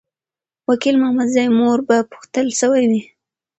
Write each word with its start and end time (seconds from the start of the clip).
وکیل 0.69 0.95
محمدزی 1.01 1.45
مور 1.57 1.79
به 1.87 1.97
پوښتل 2.11 2.47
سوې 2.61 2.83
وي. 2.91 3.01